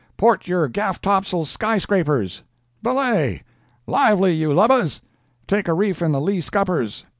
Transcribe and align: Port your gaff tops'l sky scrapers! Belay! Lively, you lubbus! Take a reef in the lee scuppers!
Port 0.17 0.47
your 0.47 0.67
gaff 0.67 0.99
tops'l 0.99 1.45
sky 1.45 1.77
scrapers! 1.77 2.41
Belay! 2.81 3.43
Lively, 3.85 4.33
you 4.33 4.51
lubbus! 4.51 5.01
Take 5.47 5.67
a 5.67 5.75
reef 5.75 6.01
in 6.01 6.11
the 6.11 6.19
lee 6.19 6.41
scuppers! 6.41 7.05